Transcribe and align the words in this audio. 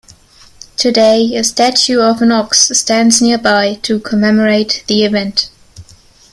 Today, 0.77 1.35
a 1.35 1.43
statue 1.43 1.99
of 1.99 2.23
an 2.23 2.31
ox 2.31 2.69
stands 2.73 3.21
nearby 3.21 3.75
to 3.83 3.99
commemorate 3.99 4.83
the 4.87 5.03
event. 5.05 5.51